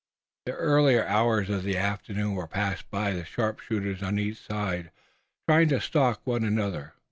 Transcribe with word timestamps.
The 0.47 0.53
earlier 0.53 1.05
hours 1.05 1.51
of 1.51 1.61
the 1.61 1.77
afternoon 1.77 2.33
were 2.33 2.47
passed 2.47 2.89
by 2.89 3.13
the 3.13 3.23
sharpshooters 3.23 4.01
on 4.01 4.17
either 4.17 4.35
side 4.35 4.89
trying 5.47 5.69
to 5.69 5.79
stalk 5.79 6.21
one 6.23 6.43
another. 6.43 6.93